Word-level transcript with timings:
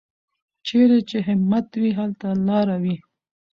چېرې 0.67 0.99
چې 1.09 1.17
همت 1.27 1.67
وي، 1.81 1.91
هلته 1.99 2.27
لاره 2.47 2.75
وي. 2.83 2.95